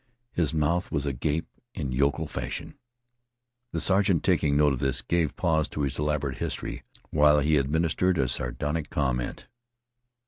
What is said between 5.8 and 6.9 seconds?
his elaborate history